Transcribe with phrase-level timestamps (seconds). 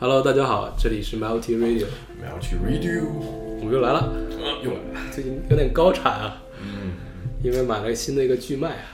[0.00, 3.02] Hello，大家好，这里是 Multi Radio，Multi radio，
[3.58, 6.92] 我们又来了，啊，又来了，最近有点高产啊，嗯
[7.42, 8.84] 因为买了新的一个巨麦啊。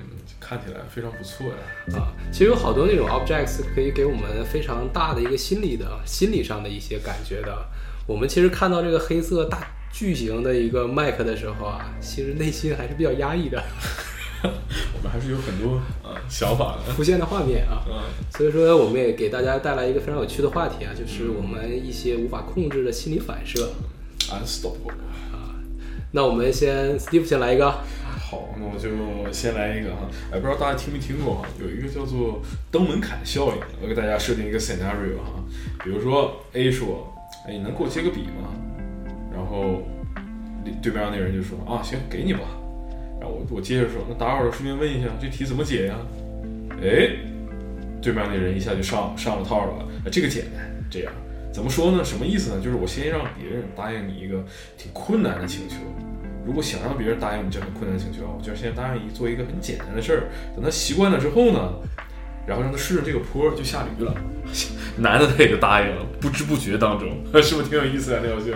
[0.00, 0.04] 嗯，
[0.40, 1.54] 看起来非常不错呀。
[1.96, 7.56] 啊，其实有好多那种 objects 可以给我们非常大的一个心理的、心理上的一些感觉的。
[8.08, 13.62] 我们其实看到这个黑色大巨型的一个麦克的时候啊，其实内心还是比较压抑的，
[14.98, 16.92] 我们还是有很多呃想法的。
[16.92, 17.82] 浮现的画面啊。
[17.88, 17.94] 嗯
[18.30, 23.70] 所以说，我们也给大家带来一个非常有趣的话题啊，就是我们一些无法控制的心理反射。
[24.30, 24.92] ，unstoppable。
[26.12, 35.42] 那我们先 Steve 先来一个，好，那我就先来一个哈，哎，不知道大家听没听过哈，有一个叫做登门槛效应，我给大家设定一个 scenario 哈，
[35.82, 37.12] 比如说 A 说，
[37.46, 38.54] 哎，你能给我借个笔吗？
[39.32, 39.82] 然后
[40.82, 42.40] 对面那人就说，啊，行，给你吧。
[43.50, 45.96] 我接着说，那打扰了，顺便问一下，这题怎么解呀？
[46.82, 47.10] 哎，
[48.00, 49.72] 对面那人一下就上上了套了，
[50.04, 51.12] 啊，这个简单，这样
[51.52, 52.04] 怎么说呢？
[52.04, 52.60] 什么意思呢？
[52.62, 54.44] 就是我先让别人答应你一个
[54.76, 55.76] 挺困难的请求，
[56.46, 60.22] 如果想让别人答应你这很困难请求啊，我就先答应你做一个很简单的事儿，
[60.54, 61.72] 等他习惯了之后呢，
[62.46, 64.14] 然后让他顺着这个坡就下驴了，
[64.96, 67.08] 男的他也就答应了，不知不觉当中，
[67.42, 68.20] 是不是挺有意思啊？
[68.22, 68.52] 廖兄，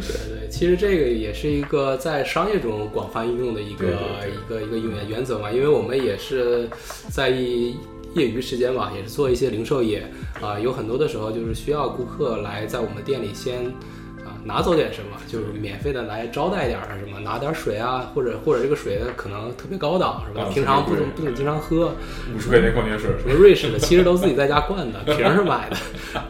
[0.00, 6.68] 对对，其实这个也是一个在商业中广泛应用的一个一个一个原原则嘛，因为我们也是
[7.10, 7.76] 在意
[8.14, 10.04] 业余时间吧，也是做一些零售业
[10.40, 13.72] 啊、有很多的时候就是需要顾客来在我们店里先啊、
[14.44, 20.44] 拿走点什么，就是免费的来招待点儿什么，拿点儿水啊，或者或者这个水可能特别高档是吧？
[20.44, 21.94] 啊平常不怎不怎么经常喝，
[22.34, 25.76] 五十块钱矿泉水，什么瑞士的，其实都自己在家灌的，瓶儿是买的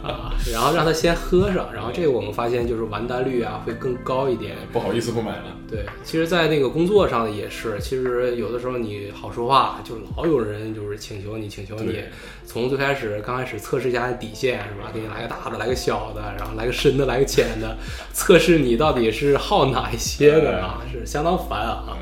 [0.03, 4.57] 啊，然后让他先喝上，然后这个我们发现就是完单率啊会更高一点。
[4.73, 5.57] 不好意思不买了。
[5.69, 12.03] 对，其实，在那个工作上也是，其实有的时候你好说话，就老有人就是请求你，请求你，
[12.45, 14.91] 从最开始刚开始测试一下底线是吧？
[14.93, 17.77] 给你来个大的，来个小的，然后来个深的，来个浅的，
[18.13, 21.85] 测试你到底是好哪一些的啊，是相当烦啊。
[21.89, 21.97] 呃，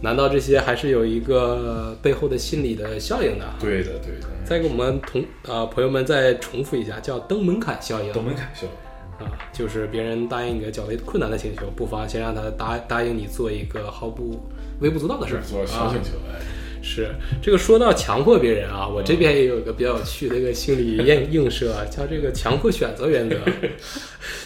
[0.00, 3.44] 难道这些还是有一个背后的心理的效应的？
[3.58, 9.24] 对的对的，再给我们同呃、朋友们再重复一下，叫登门槛效应登门槛效应。
[9.24, 14.44] 啊，就是别人答应一个较为困难的请求，不妨先让他答答应你做一个毫不
[14.80, 15.40] 微不足道的事儿。
[15.40, 16.40] 做小啊请求，哎，
[16.84, 17.08] 是
[17.42, 23.36] 这个说到强迫别人啊，我这边也有一个比较有趣的一个心理映 映射啊，叫这个强迫选择原则。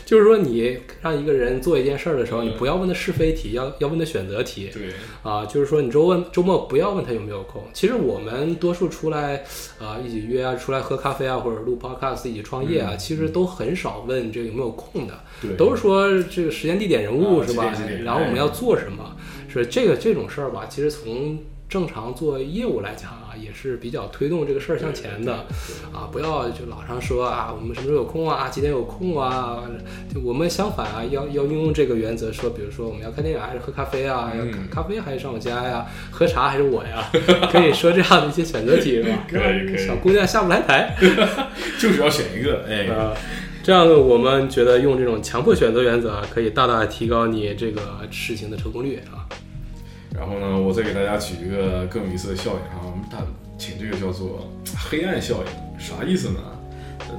[0.05, 4.71] 就是说，你让一个人做一件事儿的时候，你不要问他是非题，要要问他选择题。
[4.73, 4.89] 对，
[5.23, 7.63] 啊，就是说你周问周末不要问他有没有空。
[7.75, 9.45] 其实我们多数出来
[9.79, 17.73] 啊、一起约啊，出来喝咖啡啊，或者录 podcast 一起创业啊，其实都很少问这个有没有空的，对都是说这个时间、地点、人物、啊是吧
[18.03, 19.17] 然后我们要做什么？
[19.51, 20.67] 是这个这种事儿吧？
[20.69, 21.39] 其实从
[21.69, 25.35] 正常做业务来讲啊，也是比较推动这个事儿向前的。
[25.93, 29.63] 啊，不要就老上说啊，我们什么时候有空啊，几点有空啊？
[30.13, 34.33] 就我们相反啊，要要运用这个原则说，比如说我们要看电影还是喝咖啡啊？
[34.35, 35.87] 要嗯咖啡还是上我家呀？
[36.11, 37.11] 喝茶还是我呀？
[37.53, 39.25] 可以说这样的一些选择题是吧？
[39.29, 40.97] 可以可以小姑娘下不来台。
[41.79, 43.13] 就是要选一个，哎，啊，
[43.63, 49.29] 这样呢，我们觉得用这种强迫选择原则啊，可以大大提高你这个事情的成功率啊。
[50.15, 53.25] 然后呢，我再给大家举一个更有意思的效应啊，我们打
[53.59, 56.41] 请这个叫做黑暗效应，啥意思呢？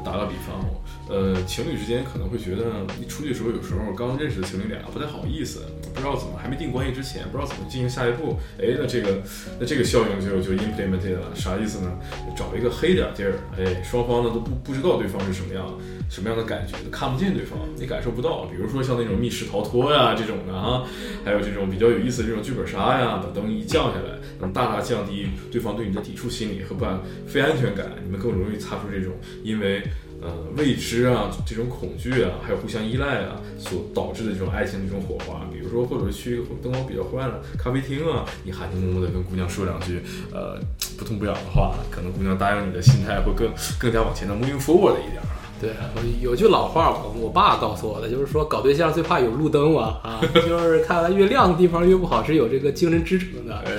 [0.03, 0.63] 打个比方，
[1.09, 8.37] 呃，情侣之间可能会觉得，一出去的时候，有时候刚认识的情侣俩不太好意思，不知道怎么还没定关系之前，不知道怎么进行下一步。
[8.59, 9.21] 哎，那这个
[9.59, 11.91] 那这个效应就就 implemented 了，啥意思呢？
[12.35, 15.77] 找一个黑点地儿，哎，双方呢都不不知道对方是什么样，
[16.09, 18.45] 什么样的感觉，看不见对方，你感受不到。
[18.45, 20.83] 比如说像那种密室逃脱呀这种的啊，
[21.25, 29.13] 还有这种比较有意思的这种剧本杀呀，把灯一降下来，能大大降低对方对你的抵触心理和不安非安全感，你们更容易擦出这种
[29.43, 29.83] 因为
[30.21, 35.41] 呃未知啊这种恐惧啊，还有互相依赖啊所导致的这种爱情的这种火花。
[35.51, 40.01] 比如说，或者是去灯光比较昏暗的咖啡厅啊，你含情脉脉的跟姑娘说两句
[40.31, 40.59] 呃
[40.97, 45.35] 不痛不痒的话，可能姑娘答应你的心态会更更加往前的 moving forward 一点啊。
[45.61, 45.71] 对，
[46.21, 53.57] 有句老话，我我爸告诉我的，就是说搞对象最怕有路灯嘛，啊， 就是看来越亮的地方越不好，是有这个精神支撑的。
[53.59, 53.71] 哎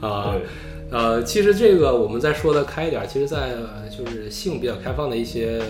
[0.00, 0.42] 啊对
[0.90, 5.60] 呃，其实这个我们再说的开一点，其实在，呃就是性比较开放的一些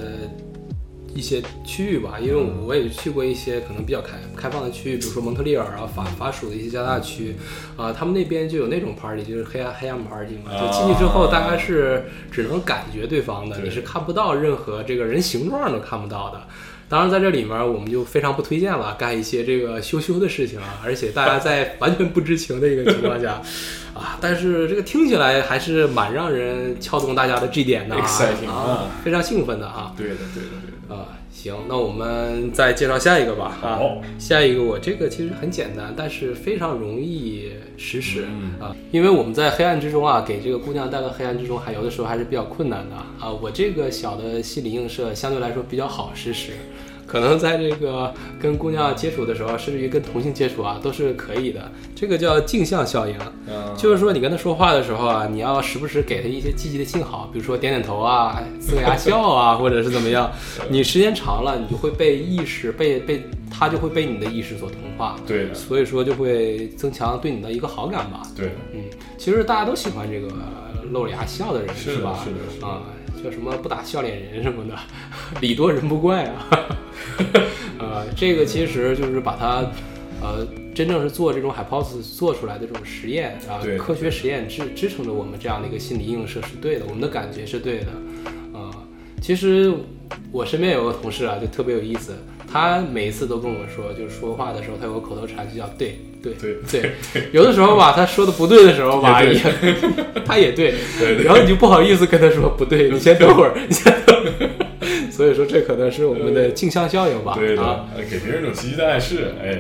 [1.15, 7.35] 一些区域吧，因为我也去过一些可能比较开开放的区域，比如说蒙特利尔啊、法法属的一些加拿大区，
[7.77, 16.41] 啊、他们那边就有那种 party，就是黑暗黑暗 party 嘛，就进去之后大概是只能感觉对方的，对你是看不到任何这个人形状都看不到的。
[16.91, 23.43] 当然，在这里面我们就非常不推荐了，干一些这个羞羞的事情啊，而且大家在完全不知情的一个情况下，
[23.99, 29.93] 啊，但是这个听起来还是蛮让人撬动大家的 G 点的啊 Exciting 啊啊，非常兴奋的啊。
[29.97, 30.95] 对的，对的，对的。
[30.95, 33.59] 啊，行，那我们再介绍下一个吧。
[33.61, 43.31] 啊好，下一个我这个其实很简单，但是非常容易实施、嗯啊，因为我们在黑暗之中啊，给这个姑娘带到黑暗之中，还有的时候还是比较困难的啊。
[43.31, 46.53] 我这个小的心理映射相对来说比较好实施。
[47.09, 51.73] 可能在这个跟姑娘接触的时候，甚至于跟同性接触啊，都是可以的。
[51.97, 53.17] 这个叫镜像效应，
[53.49, 60.31] 嗯，就是说你跟他说话的时候啊，你要时不时给他一些积极的信号，比如说点点头啊、呲个牙笑啊， 或者是怎么样。
[60.69, 68.23] 你时间长了，你就会被意识被被他就会被你的意识所同化，对的，所以说就会增强对你的一个好感吧。
[68.37, 68.83] 对，嗯，
[69.17, 70.29] 其实大家都喜欢这个
[70.91, 72.19] 露着牙笑的人，是的吧？
[72.23, 72.83] 是的是的啊，
[73.23, 74.75] 叫什么不打笑脸人什么的，
[75.41, 76.49] 礼多人不怪啊。
[77.79, 79.65] 呃，这个其实就是把它，
[80.21, 87.93] 呃，真正是做这种 hypothesis 做出来的这种实验啊对，科学实验支支撑着我们这样的一个心理映射是对的，我们的感觉是对的。
[88.59, 88.71] 啊、
[89.21, 89.73] 其实
[90.33, 92.17] 我身边有个同事啊，就特别有意思，
[92.51, 96.93] 他每一次都跟我说，就是说话的时候，他有个口头禅，就叫对对对对。
[97.33, 99.41] 有的时候吧，他说的不对的时候吧，也也
[100.25, 104.51] 他也对，对对然后你就不好意思跟他说不对，你先等会儿， 你先等会儿。
[105.11, 107.35] 所以说，这可能是我们的镜像效应吧？
[107.37, 109.59] 对的啊，，给别人一种积极的暗示，哎，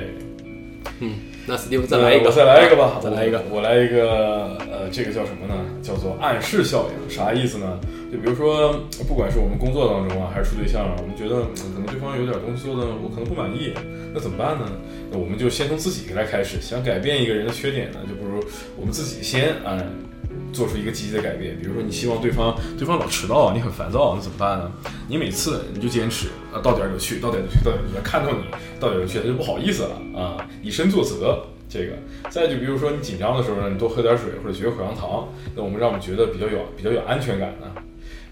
[1.00, 1.14] 嗯，
[1.49, 3.43] 那 Steve 再来一个，我再来一个吧，再来一个。
[3.49, 5.55] 我，我来一个，呃，这个叫什么呢？
[5.83, 7.81] 叫做暗示效应，啥意思呢？
[8.12, 8.79] 就比如说，
[9.09, 13.73] 不管是我们工作当中啊，还是处对象啊，我们觉得、嗯可能对方有点东西做的我可能不满意，
[14.12, 14.69] 那怎么办呢？
[15.11, 18.44] 那我们就先从自己来开始，想改变一个人的缺点呢，就不如
[18.77, 19.83] 我们自己先啊。
[20.53, 24.73] 做出一个积极的改变，比如说你希望对方对方老迟到，你很烦躁，那怎么办呢？
[25.09, 28.45] 你每次你就坚持啊，到点就去，到点就去，到点就去，看到你
[28.81, 31.45] 到点就去，他就不好意思了啊，以身作则。
[31.71, 31.93] 这个，
[32.31, 37.67] 再就比如说你紧张的时候呢，你多喝点水或者嚼口香糖，那我们让我们觉得比较有比较有安全感呢。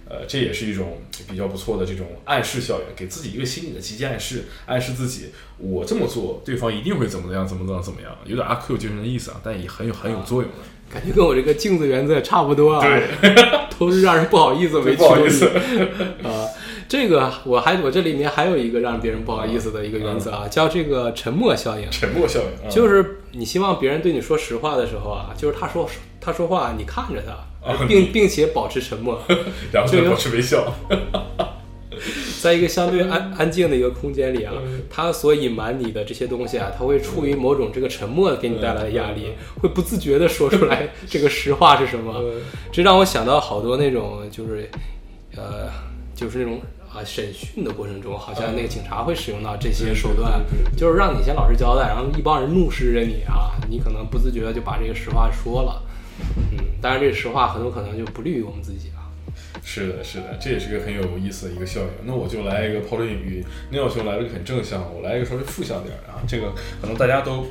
[0.08, 5.26] 呃，这也是一种比较不错的这种暗示效应，给自己一个心理的积极暗示，暗示自己
[5.58, 10.58] 我这么做，对方一定会怎么怎样，怎么怎么怎么样，有点阿 Q 精神的意思啊，但也很有很有作用的。
[10.92, 12.80] 感觉跟我这个镜子原则也差不多啊。
[12.86, 13.34] 对，
[13.78, 15.46] 都是让人不好意思为不好意思
[16.22, 16.46] 啊。
[16.88, 21.90] 这个我还我这里面还有一个让别人不好意思的一个原则啊，叫这个沉默效应。
[21.90, 25.88] 沉默效应，啊就是你希望别人对你说实话的时候啊，就是他说
[26.20, 29.20] 他说话，你看着他，啊并并且保持沉默，
[29.72, 30.72] 然后这个保持微笑。
[32.40, 34.52] 在一个相对安安静的一个空间里啊，
[34.90, 42.14] 他所隐瞒你的这些东西啊，他会出于某种这个沉默给你带来的压力，会不自觉的说出来 这个实话是什么。
[42.70, 44.68] 这让我想到好多那种就是，
[45.36, 45.68] 呃，
[46.14, 46.60] 就是那种
[46.92, 50.40] 啊审讯的过程中，好像那个警察会使用到这些手段，
[50.76, 55.82] 就是让你先老实交代，然后一帮人怒视着你啊，你可能不自觉的就把这个实话说了。
[56.52, 58.95] 嗯，当然这个实话很有可能就不利于我们自己啊。
[59.68, 61.88] 是的，是的，这也是个很有意思的一个效应。
[62.04, 66.22] 那我就来一个抛砖引玉，那要求来了个很正向，我来一个稍微负向点儿啊。
[66.26, 67.44] 这个可能大家都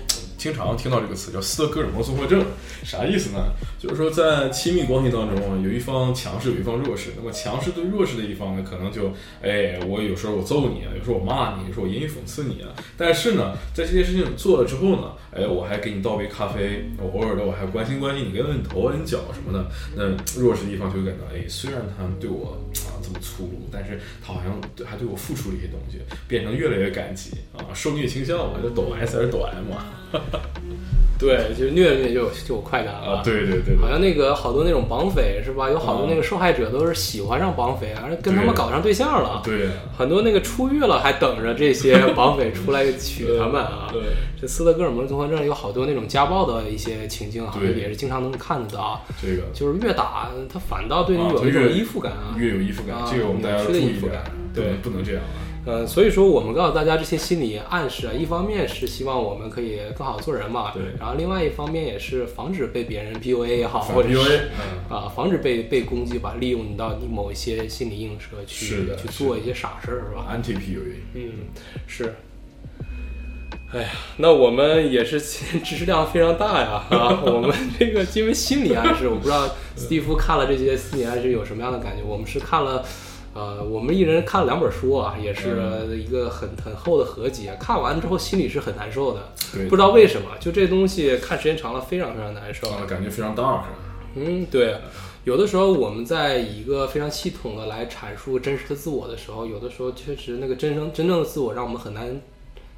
[0.46, 2.46] 经常听到这个词，叫斯德哥尔摩综合症，
[2.84, 3.46] 啥意思呢？
[3.80, 7.14] 就是说在亲密关系当中啊，有一方强势，有一方弱势。
[7.18, 9.12] 那么强势对弱势的一方呢，可能就
[9.42, 12.70] 哎，我有时候我揍你啊，有时候我骂你，有时候我言语讽刺你啊。
[12.96, 19.66] 但是呢，在这件事情做了之后呢，哎，我还给你倒杯咖啡，我偶尔的我还关心关心你，给问你头、问你脚什么的。
[19.96, 20.04] 那
[20.40, 22.56] 弱势的一方就会感到，哎，虽然他们对我
[23.06, 30.10] 这么粗鲁，但是他好像还对我付出了一些东西，变成越来越感激啊，受虐倾向嘛，就抖 S 还是抖 M 啊？
[31.17, 33.17] 对，就是虐着虐就有就有快感了。
[33.17, 35.69] 啊，对对对对，好像那个好多那种绑匪是吧？
[35.69, 39.41] 有好多那个受害者都是喜欢上绑匪，而跟他们搞上对象了。
[39.43, 43.88] 对呀，很多那个出狱了还等着这些绑匪出来娶他们啊。
[43.93, 44.01] 对
[44.39, 49.01] 这斯德哥尔摩综合症有好多那种家暴的一些情境，好像也是经常能看得到。
[49.22, 52.36] 这个就是越打他反倒对你啊有一种依附感啊。
[52.38, 55.45] 越有依附感，啊这个我们大家要注意点扭曲的依附感，对不能不能这样啊。
[55.65, 64.10] 呃，所以说我们告诉大家这些心理暗示啊，一方面是希望我们可以更好做人嘛，对然后另外一方面也是防止被别人 PUA 也好，或者
[64.89, 71.31] 啊，防止被被攻击吧，利用你到你某一些心理映射去去做一些傻事儿，是吧？，anti PUA，嗯，
[71.88, 72.13] 是。
[73.74, 77.22] 哎呀，那我们也是知识量非常大呀啊！
[77.25, 82.03] 我们这个因为心理暗示，我不知道斯蒂夫看了这些心理暗示有什么样的感觉。
[82.03, 82.86] 我们是看了，
[83.36, 87.50] 呃，我们一人看了两本书啊，也是一个很很厚的合集。
[87.60, 92.70] 看完之后心里是很难受的，对，不知道为什么，就这东西看时间长了非常非常难受。
[92.70, 93.63] 啊，感觉非常 dark，
[94.15, 94.77] 嗯，对，
[95.25, 102.22] 有的时候我们在以一个非常系统的来阐述真实的自我的时候，有的时候确实那个真正真正的自我让我们很难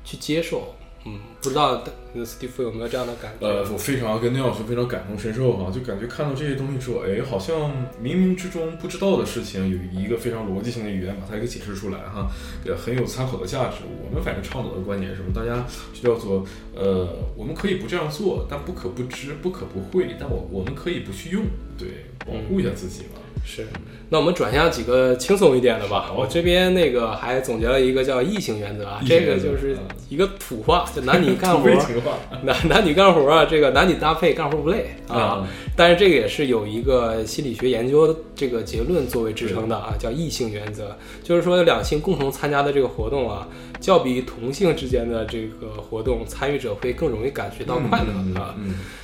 [0.03, 0.73] 去接受。
[1.07, 1.81] 嗯，不知道
[2.13, 3.47] 那史蒂夫有没有这样的感觉？
[3.47, 7.71] 呃，我非常跟那老师非常感同身受哈，就感觉看到这些东西之后，哎，好像
[8.03, 12.29] 冥冥之中不知道的事情，有一个非常逻辑性的语言把它给解释出来哈，
[12.65, 13.77] 也很有参考的价值。
[14.05, 15.31] 我们反正倡导的观点是什么？
[15.33, 16.43] 大家就叫做
[16.75, 21.45] 呃，我们可以不这样做，但不可不知，不可不会，但我我们可以不去用，
[21.77, 21.87] 对，
[22.25, 23.21] 保护一下自己嘛。
[23.45, 23.65] 是，
[24.09, 26.11] 那我们转向几个轻松一点的吧。
[26.13, 29.77] 我这边那个还总结了一个叫异性原则啊，这个就是
[30.09, 31.69] 一个土话，就男女干活，
[32.43, 35.47] 男 男女干活啊，这个男女搭配干活不累啊。
[35.77, 43.47] 但是这个也是有一个心理学研究这个结论作为支撑的啊，叫异性原则，就是说两性共同参加的这个活动啊，
[43.79, 48.55] 较比同性之间的这个活动，参与者会更容易感觉到快乐啊。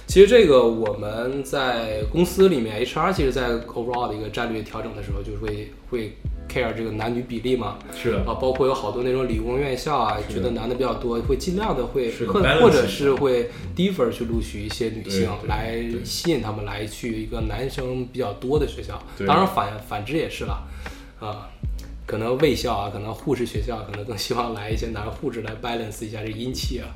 [0.08, 6.18] 其实这个我们在公司里面，HR 其实，在 overall 的一个战略调整的时候，就会会
[6.50, 7.77] care 这个男女比例嘛。
[7.95, 19.01] 是的啊，包括有好多那种理工院校啊，觉得男的比较多，会尽量的会或或者是会 defer 去录取一些女性，来吸引他们来去一个男生比较多的学校。
[19.25, 20.63] 当然反反之也是了
[21.19, 21.50] 啊。
[22.05, 26.91] 可能卫校啊，可能护士学校可能更希望来一些男护士来 balance 一下这阴气啊，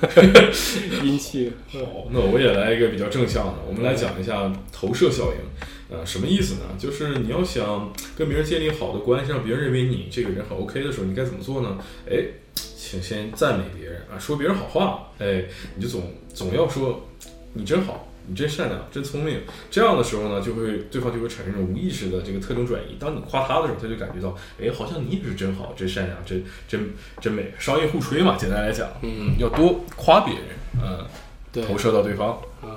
[1.04, 1.52] 阴气。
[1.70, 1.78] 好，
[2.10, 5.38] 那我也来一个比较正向的，我们来讲一下投射效应。
[5.90, 6.60] 呃，什么意思呢？
[6.78, 11.78] 就是你要想跟别人建立好的关系，让别人认为你这个人很 OK 的时候，你该怎么做呢？
[12.10, 15.10] 哎，请先赞美别人啊，说别人好话。
[15.18, 15.44] 哎，
[15.76, 17.08] 你就总总要说
[17.54, 18.04] 你真好。
[18.30, 19.40] 你真善良，真聪明。
[19.70, 22.94] 这样的时候呢，就会对方就会产生一种无意识的这个特征转移。
[23.00, 26.90] 当你夸他的时候，他就感觉到，哎，好像你也是真好、真善良、真真
[27.22, 27.54] 真美。
[27.58, 31.06] 商业互吹嘛，简单来讲，嗯，要多夸别人，嗯，
[31.50, 32.32] 对，投射到对方。
[32.60, 32.76] 啊，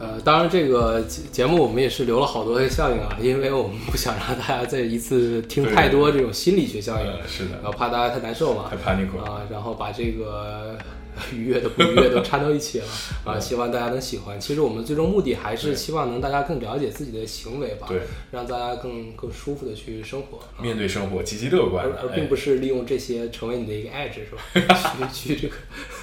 [0.00, 10.76] 呃，当然这个节目我们也是留了好多效应啊，因为我们不想让大家再一次听太多这种心理学效应，是的，然后怕大家太难受嘛，太 panic 啊，然后把这个。
[11.34, 12.86] 愉悦的不愉悦都掺到一起了
[13.26, 13.38] 啊！
[13.38, 14.40] 希望大家能喜欢。
[14.40, 25.10] 其实我们最终目的还是希望能大家更了解自己的行为吧，对，让大家更更舒服的去生活，面对生活积极乐观，而并不是利用这些成为你的一个 edge 是吧？
[25.12, 25.54] 去去这个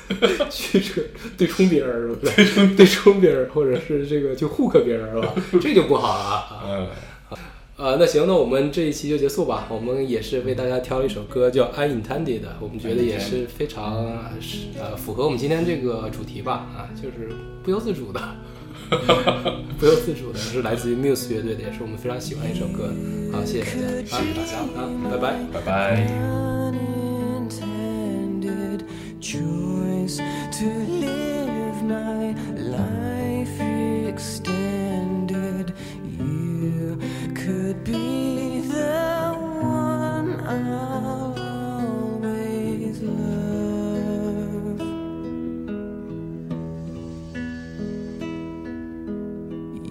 [0.50, 0.82] 去
[1.38, 2.32] 对冲别人是吧？
[2.36, 5.34] 对冲对冲别人，或者是这个就 hook 别人是吧？
[5.62, 6.64] 这就不好了、啊。
[6.68, 6.88] 嗯。
[7.78, 9.68] 呃，那行，那我们这一期就结束吧。
[9.70, 16.66] 我们也是为大家挑了一首歌，叫《Unintended》，我们觉得也是非常是呃符合我们今天这个主题吧。
[16.76, 17.30] 啊，就是
[17.62, 18.20] 不由自主的，
[19.78, 22.92] 不由自主的是来自于 Muse 乐队的，也是我们非常喜欢一首歌。
[23.32, 26.08] 好，谢谢大家，谢谢大家啊，拜拜，拜拜。
[30.08, 30.22] place
[30.60, 33.60] to live my life
[34.08, 35.74] extended.
[36.20, 36.98] You
[37.36, 41.36] could be the one I'll
[42.24, 44.80] always love.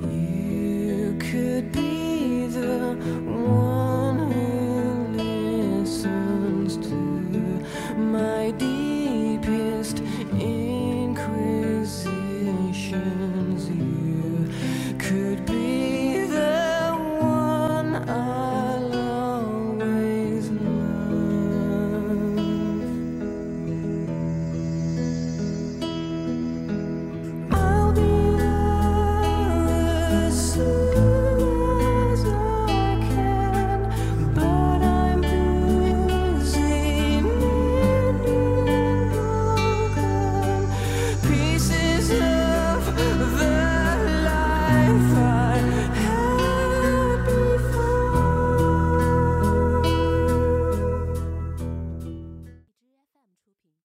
[0.03, 2.97] You could be the